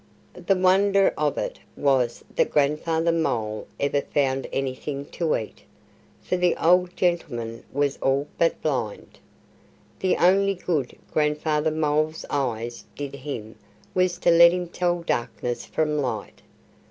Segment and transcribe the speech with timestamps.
[0.47, 5.61] The wonder of it was that Grandfather Mole ever found anything to eat,
[6.23, 9.19] for the old gentleman was all but blind.
[9.99, 13.53] The only good Grandfather Mole's eyes did him
[13.93, 16.41] was to let him tell darkness from light.